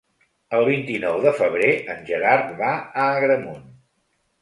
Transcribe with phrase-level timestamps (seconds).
[0.59, 3.65] El vint-i-nou de febrer en Gerard va a Agramunt.